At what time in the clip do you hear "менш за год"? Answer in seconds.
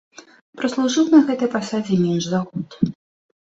2.07-2.67